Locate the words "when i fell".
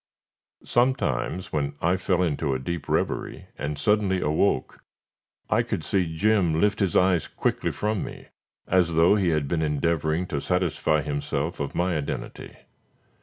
1.53-2.23